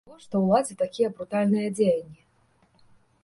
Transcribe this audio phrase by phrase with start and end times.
[0.09, 2.19] Навошта ўладзе такія брутальныя дзеянні?